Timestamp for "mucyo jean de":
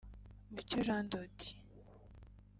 0.53-1.19